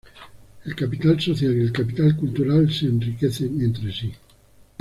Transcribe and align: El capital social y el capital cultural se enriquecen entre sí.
El 0.65 0.73
capital 0.75 1.21
social 1.21 1.55
y 1.55 1.61
el 1.61 1.71
capital 1.71 2.15
cultural 2.17 2.73
se 2.73 2.87
enriquecen 2.87 3.61
entre 3.61 3.93
sí. 3.93 4.11